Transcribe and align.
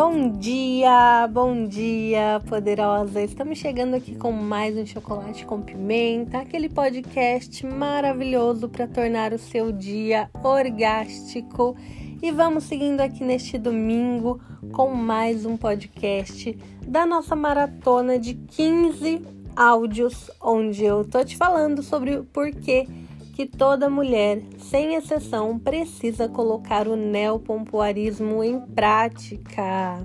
Bom 0.00 0.30
dia, 0.30 1.26
bom 1.26 1.66
dia, 1.66 2.40
poderosa. 2.48 3.20
Estamos 3.20 3.58
chegando 3.58 3.94
aqui 3.94 4.14
com 4.14 4.30
mais 4.30 4.76
um 4.76 4.86
chocolate 4.86 5.44
com 5.44 5.60
pimenta, 5.60 6.38
aquele 6.38 6.68
podcast 6.68 7.66
maravilhoso 7.66 8.68
para 8.68 8.86
tornar 8.86 9.32
o 9.32 9.38
seu 9.40 9.72
dia 9.72 10.30
orgástico. 10.40 11.74
E 12.22 12.30
vamos 12.30 12.62
seguindo 12.62 13.00
aqui 13.00 13.24
neste 13.24 13.58
domingo 13.58 14.40
com 14.70 14.94
mais 14.94 15.44
um 15.44 15.56
podcast 15.56 16.56
da 16.86 17.04
nossa 17.04 17.34
maratona 17.34 18.20
de 18.20 18.34
15 18.34 19.20
áudios, 19.56 20.30
onde 20.40 20.84
eu 20.84 21.04
tô 21.04 21.24
te 21.24 21.36
falando 21.36 21.82
sobre 21.82 22.18
o 22.18 22.24
porquê 22.24 22.86
que 23.38 23.46
toda 23.46 23.88
mulher, 23.88 24.42
sem 24.58 24.96
exceção, 24.96 25.56
precisa 25.60 26.28
colocar 26.28 26.88
o 26.88 26.96
neopompoarismo 26.96 28.42
em 28.42 28.58
prática. 28.58 30.04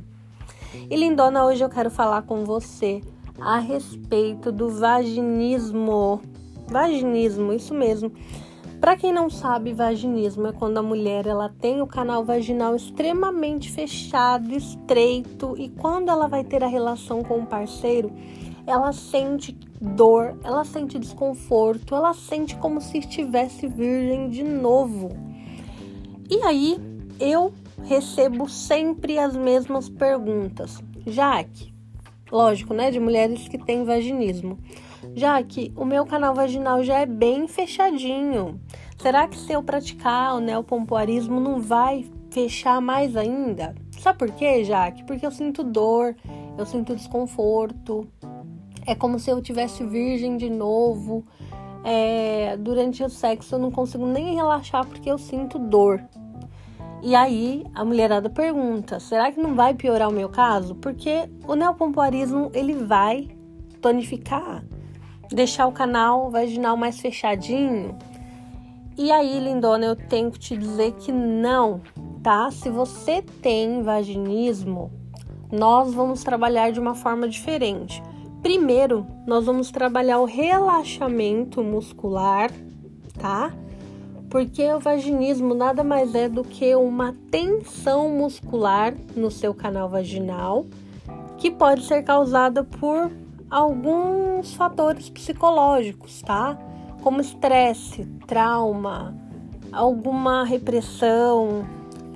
E 0.87 0.95
lindona, 0.95 1.43
hoje 1.43 1.63
eu 1.63 1.69
quero 1.69 1.89
falar 1.89 2.21
com 2.21 2.45
você 2.45 3.01
a 3.41 3.57
respeito 3.57 4.51
do 4.51 4.69
vaginismo. 4.69 6.21
Vaginismo, 6.67 7.51
isso 7.51 7.73
mesmo. 7.73 8.11
Para 8.83 8.97
quem 8.97 9.13
não 9.13 9.29
sabe, 9.29 9.71
vaginismo 9.71 10.47
é 10.47 10.51
quando 10.51 10.77
a 10.77 10.83
mulher 10.83 11.25
ela 11.25 11.47
tem 11.47 11.81
o 11.81 11.87
canal 11.87 12.25
vaginal 12.25 12.75
extremamente 12.75 13.71
fechado, 13.71 14.53
estreito 14.53 15.55
e 15.57 15.69
quando 15.69 16.09
ela 16.09 16.27
vai 16.27 16.43
ter 16.43 16.61
a 16.65 16.67
relação 16.67 17.23
com 17.23 17.39
o 17.39 17.45
parceiro, 17.45 18.11
ela 18.67 18.91
sente 18.91 19.57
dor, 19.79 20.37
ela 20.43 20.65
sente 20.65 20.99
desconforto, 20.99 21.95
ela 21.95 22.13
sente 22.13 22.57
como 22.57 22.81
se 22.81 22.97
estivesse 22.97 23.67
virgem 23.67 24.27
de 24.27 24.43
novo. 24.43 25.11
E 26.29 26.41
aí 26.41 26.77
eu 27.21 27.53
recebo 27.83 28.49
sempre 28.49 29.17
as 29.17 29.33
mesmas 29.33 29.87
perguntas. 29.87 30.83
Jaque, 31.07 31.73
lógico, 32.29 32.73
né, 32.73 32.91
de 32.91 32.99
mulheres 32.99 33.47
que 33.47 33.57
têm 33.57 33.85
vaginismo. 33.85 34.57
Jaque, 35.15 35.71
o 35.75 35.85
meu 35.85 36.05
canal 36.05 36.33
vaginal 36.33 36.83
já 36.83 36.99
é 36.99 37.05
bem 37.05 37.47
fechadinho. 37.47 38.59
Será 38.97 39.27
que 39.27 39.37
se 39.37 39.51
eu 39.51 39.61
praticar 39.61 40.35
o 40.35 40.39
neopompoarismo 40.39 41.39
não 41.39 41.59
vai 41.59 42.05
fechar 42.31 42.81
mais 42.81 43.15
ainda? 43.15 43.75
Sabe 43.99 44.19
por 44.19 44.31
quê, 44.31 44.63
Jaque? 44.63 45.03
Porque 45.03 45.25
eu 45.25 45.31
sinto 45.31 45.63
dor, 45.63 46.15
eu 46.57 46.65
sinto 46.65 46.95
desconforto, 46.95 48.07
é 48.85 48.95
como 48.95 49.19
se 49.19 49.29
eu 49.29 49.41
tivesse 49.41 49.83
virgem 49.83 50.37
de 50.37 50.49
novo. 50.49 51.25
É, 51.85 52.55
durante 52.57 53.03
o 53.03 53.09
sexo 53.09 53.55
eu 53.55 53.59
não 53.59 53.69
consigo 53.69 54.05
nem 54.05 54.35
relaxar 54.35 54.85
porque 54.85 55.11
eu 55.11 55.17
sinto 55.17 55.59
dor. 55.59 56.01
E 57.01 57.15
aí 57.15 57.65
a 57.75 57.83
mulherada 57.83 58.29
pergunta: 58.29 58.99
será 58.99 59.31
que 59.31 59.39
não 59.39 59.55
vai 59.55 59.73
piorar 59.73 60.09
o 60.09 60.13
meu 60.13 60.29
caso? 60.29 60.75
Porque 60.75 61.29
o 61.45 61.55
neopompoarismo 61.55 62.49
ele 62.53 62.73
vai 62.73 63.29
tonificar, 63.81 64.63
deixar 65.35 65.67
o 65.67 65.71
canal 65.71 66.29
vaginal 66.29 66.77
mais 66.77 66.99
fechadinho. 66.99 67.97
E 68.97 69.11
aí, 69.11 69.39
lindona, 69.39 69.85
eu 69.85 69.95
tenho 69.95 70.29
que 70.31 70.39
te 70.39 70.55
dizer 70.55 70.93
que 70.93 71.11
não, 71.11 71.81
tá? 72.21 72.51
Se 72.51 72.69
você 72.69 73.21
tem 73.41 73.81
vaginismo, 73.81 74.91
nós 75.51 75.93
vamos 75.93 76.23
trabalhar 76.23 76.71
de 76.71 76.79
uma 76.79 76.93
forma 76.93 77.27
diferente. 77.27 78.03
Primeiro, 78.41 79.07
nós 79.25 79.45
vamos 79.45 79.71
trabalhar 79.71 80.19
o 80.19 80.25
relaxamento 80.25 81.63
muscular, 81.63 82.51
tá? 83.19 83.51
Porque 84.29 84.63
o 84.73 84.79
vaginismo 84.79 85.53
nada 85.53 85.83
mais 85.83 86.13
é 86.13 86.27
do 86.27 86.43
que 86.43 86.75
uma 86.75 87.15
tensão 87.31 88.09
muscular 88.09 88.93
no 89.15 89.31
seu 89.31 89.53
canal 89.53 89.89
vaginal, 89.89 90.65
que 91.37 91.49
pode 91.49 91.85
ser 91.85 92.03
causada 92.03 92.63
por 92.63 93.09
alguns 93.53 94.55
fatores 94.55 95.11
psicológicos, 95.11 96.23
tá? 96.23 96.57
Como 97.03 97.21
estresse, 97.21 98.03
trauma, 98.25 99.15
alguma 99.71 100.43
repressão, 100.43 101.63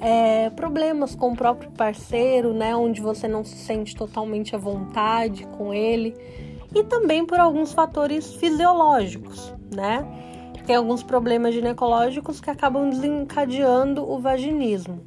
é, 0.02 0.50
problemas 0.50 1.14
com 1.14 1.34
o 1.34 1.36
próprio 1.36 1.70
parceiro, 1.70 2.54
né, 2.54 2.76
onde 2.76 3.02
você 3.02 3.28
não 3.28 3.44
se 3.44 3.56
sente 3.56 3.96
totalmente 3.96 4.56
à 4.56 4.58
vontade 4.58 5.46
com 5.56 5.72
ele, 5.72 6.16
e 6.74 6.84
também 6.84 7.24
por 7.24 7.40
alguns 7.40 7.72
fatores 7.72 8.34
fisiológicos, 8.34 9.54
né? 9.72 10.08
Tem 10.66 10.76
alguns 10.76 11.04
problemas 11.04 11.54
ginecológicos 11.54 12.42
que 12.42 12.50
acabam 12.50 12.90
desencadeando 12.90 14.10
o 14.10 14.18
vaginismo, 14.18 15.02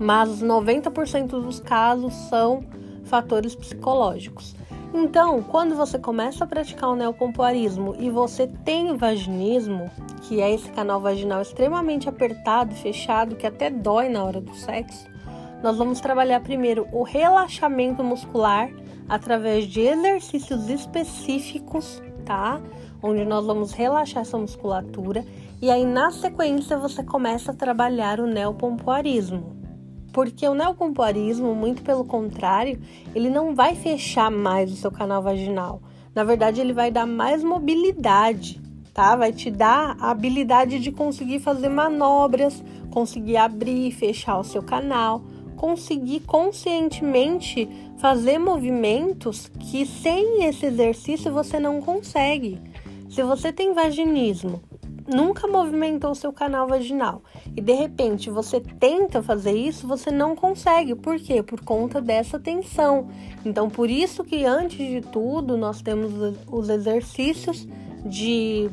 mas 0.00 0.42
90% 0.42 1.26
dos 1.26 1.60
casos 1.60 2.14
são 2.30 2.64
fatores 3.04 3.54
psicológicos. 3.54 4.61
Então, 4.94 5.42
quando 5.42 5.74
você 5.74 5.98
começa 5.98 6.44
a 6.44 6.46
praticar 6.46 6.90
o 6.90 6.94
neopompoarismo 6.94 7.96
e 7.98 8.10
você 8.10 8.46
tem 8.46 8.94
vaginismo, 8.94 9.90
que 10.22 10.40
é 10.40 10.52
esse 10.52 10.70
canal 10.70 11.00
vaginal 11.00 11.40
extremamente 11.40 12.10
apertado, 12.10 12.74
fechado, 12.74 13.34
que 13.34 13.46
até 13.46 13.70
dói 13.70 14.10
na 14.10 14.22
hora 14.22 14.38
do 14.38 14.54
sexo, 14.54 15.10
nós 15.62 15.78
vamos 15.78 15.98
trabalhar 16.00 16.40
primeiro 16.40 16.86
o 16.92 17.02
relaxamento 17.02 18.04
muscular 18.04 18.70
através 19.08 19.66
de 19.66 19.80
exercícios 19.80 20.68
específicos, 20.68 22.02
tá? 22.26 22.60
Onde 23.02 23.24
nós 23.24 23.46
vamos 23.46 23.72
relaxar 23.72 24.22
essa 24.22 24.36
musculatura 24.36 25.24
e 25.60 25.70
aí 25.70 25.86
na 25.86 26.10
sequência 26.10 26.76
você 26.76 27.02
começa 27.02 27.52
a 27.52 27.54
trabalhar 27.54 28.20
o 28.20 28.26
neopompoarismo. 28.26 29.61
Porque 30.12 30.46
o 30.46 30.54
neopompoarismo, 30.54 31.54
muito 31.54 31.82
pelo 31.82 32.04
contrário, 32.04 32.78
ele 33.14 33.30
não 33.30 33.54
vai 33.54 33.74
fechar 33.74 34.30
mais 34.30 34.70
o 34.72 34.76
seu 34.76 34.90
canal 34.90 35.22
vaginal. 35.22 35.80
Na 36.14 36.24
verdade, 36.24 36.60
ele 36.60 36.72
vai 36.72 36.90
dar 36.90 37.06
mais 37.06 37.42
mobilidade, 37.42 38.60
tá? 38.92 39.16
Vai 39.16 39.32
te 39.32 39.50
dar 39.50 39.96
a 39.98 40.10
habilidade 40.10 40.78
de 40.78 40.92
conseguir 40.92 41.40
fazer 41.40 41.70
manobras, 41.70 42.62
conseguir 42.90 43.38
abrir 43.38 43.88
e 43.88 43.92
fechar 43.92 44.38
o 44.38 44.44
seu 44.44 44.62
canal, 44.62 45.22
conseguir 45.56 46.20
conscientemente 46.20 47.68
fazer 47.96 48.38
movimentos 48.38 49.50
que 49.58 49.86
sem 49.86 50.44
esse 50.44 50.66
exercício 50.66 51.32
você 51.32 51.58
não 51.58 51.80
consegue. 51.80 52.60
Se 53.08 53.22
você 53.22 53.52
tem 53.52 53.72
vaginismo, 53.72 54.60
nunca 55.06 55.46
movimentou 55.46 56.14
seu 56.14 56.32
canal 56.32 56.66
vaginal 56.66 57.22
e 57.56 57.60
de 57.60 57.72
repente 57.72 58.30
você 58.30 58.60
tenta 58.60 59.22
fazer 59.22 59.52
isso, 59.52 59.86
você 59.86 60.10
não 60.10 60.34
consegue. 60.36 60.94
Por 60.94 61.18
quê? 61.18 61.42
Por 61.42 61.60
conta 61.60 62.00
dessa 62.00 62.38
tensão. 62.38 63.08
Então, 63.44 63.68
por 63.68 63.90
isso 63.90 64.24
que 64.24 64.44
antes 64.44 64.78
de 64.78 65.00
tudo 65.00 65.56
nós 65.56 65.82
temos 65.82 66.12
os 66.50 66.68
exercícios 66.68 67.66
de 68.04 68.70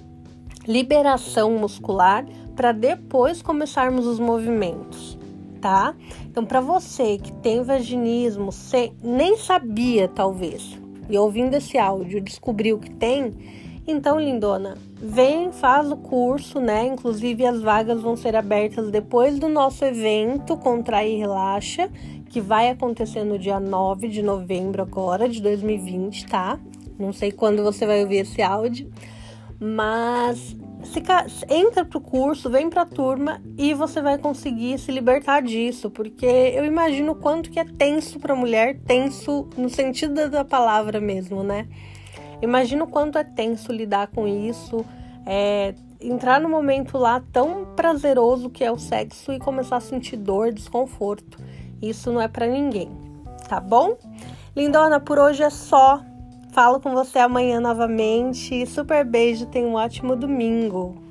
liberação 0.68 1.52
muscular 1.58 2.26
para 2.56 2.72
depois 2.72 3.42
começarmos 3.42 4.06
os 4.06 4.20
movimentos, 4.20 5.18
tá? 5.62 5.96
Então, 6.26 6.46
para 6.46 6.60
você 6.60 7.18
que 7.18 7.32
tem 7.34 7.64
vaginismo, 7.64 8.52
você 8.52 8.92
nem 9.02 9.38
sabia 9.38 10.08
talvez, 10.08 10.78
e 11.10 11.18
ouvindo 11.18 11.56
esse 11.56 11.78
áudio 11.78 12.22
descobriu 12.22 12.78
que 12.78 12.92
tem, 12.92 13.34
então, 13.90 14.20
lindona, 14.20 14.78
vem, 14.96 15.52
faz 15.52 15.92
o 15.92 15.98
curso, 15.98 16.60
né? 16.60 16.86
Inclusive 16.86 17.46
as 17.46 17.62
vagas 17.62 18.02
vão 18.02 18.16
ser 18.16 18.36
abertas 18.36 18.90
depois 18.90 19.40
do 19.40 19.48
nosso 19.48 19.84
evento 19.84 20.58
Contrai 20.58 21.12
e 21.12 21.18
Relaxa, 21.18 21.90
que 22.30 22.40
vai 22.40 22.70
acontecer 22.70 23.24
no 23.24 23.40
dia 23.40 23.60
9 23.60 24.08
de 24.08 24.22
novembro 24.22 24.82
agora 24.82 25.28
de 25.28 25.42
2020, 25.42 26.28
tá? 26.28 26.60
Não 26.98 27.12
sei 27.12 27.32
quando 27.32 27.64
você 27.64 27.86
vai 27.86 28.02
ouvir 28.02 28.18
esse 28.18 28.42
áudio, 28.42 28.92
mas 29.60 30.56
entra 31.50 31.84
pro 31.84 32.00
curso, 32.00 32.50
vem 32.50 32.70
pra 32.70 32.86
turma 32.86 33.42
e 33.58 33.74
você 33.74 34.02
vai 34.02 34.18
conseguir 34.18 34.78
se 34.78 34.92
libertar 34.92 35.42
disso, 35.42 35.90
porque 35.90 36.26
eu 36.26 36.64
imagino 36.66 37.16
quanto 37.16 37.50
que 37.50 37.60
é 37.60 37.66
tenso 37.66 38.20
pra 38.20 38.36
mulher, 38.36 38.80
tenso 38.86 39.48
no 39.58 39.70
sentido 39.70 40.30
da 40.30 40.46
palavra 40.46 41.02
mesmo, 41.02 41.44
né? 41.44 41.68
Imagina 42.42 42.84
o 42.84 42.88
quanto 42.88 43.18
é 43.18 43.24
tenso 43.24 43.72
lidar 43.72 44.08
com 44.08 44.28
isso, 44.28 44.86
é, 45.26 45.74
entrar 46.02 46.40
no 46.40 46.50
momento 46.50 46.98
lá 46.98 47.22
tão 47.32 47.66
prazeroso 47.76 48.50
que 48.50 48.64
é 48.64 48.72
o 48.72 48.78
sexo 48.78 49.34
e 49.34 49.40
começar 49.40 49.78
a 49.78 49.82
sentir 49.82 50.18
dor, 50.18 50.52
desconforto. 50.52 51.38
Isso 51.82 52.12
não 52.12 52.22
é 52.22 52.28
para 52.28 52.48
ninguém, 52.48 52.90
tá 53.48 53.60
bom? 53.60 53.98
Lindona, 54.56 55.00
por 55.00 55.20
hoje 55.20 55.44
é 55.44 55.50
só. 55.50 56.02
Falo 56.52 56.80
com 56.80 56.94
você 56.94 57.20
amanhã 57.20 57.60
novamente. 57.60 58.66
Super 58.66 59.06
beijo, 59.06 59.46
tenha 59.46 59.68
um 59.68 59.76
ótimo 59.76 60.16
domingo. 60.16 61.09